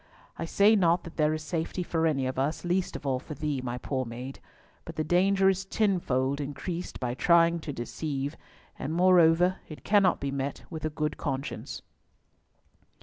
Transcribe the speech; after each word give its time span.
I 0.39 0.45
say 0.45 0.75
not 0.75 1.03
that 1.03 1.17
there 1.17 1.31
is 1.31 1.43
safety 1.43 1.83
for 1.83 2.07
any 2.07 2.25
of 2.25 2.39
us, 2.39 2.65
least 2.65 2.95
of 2.95 3.05
all 3.05 3.19
for 3.19 3.35
thee, 3.35 3.61
my 3.61 3.77
poor 3.77 4.03
maid, 4.03 4.39
but 4.83 4.95
the 4.95 5.03
danger 5.03 5.47
is 5.47 5.63
tenfold 5.63 6.41
increased 6.41 6.99
by 6.99 7.13
trying 7.13 7.59
to 7.59 7.71
deceive; 7.71 8.35
and, 8.79 8.95
moreover, 8.95 9.57
it 9.69 9.83
cannot 9.83 10.19
be 10.19 10.31
met 10.31 10.63
with 10.71 10.85
a 10.85 10.89
good 10.89 11.17
conscience." 11.17 11.83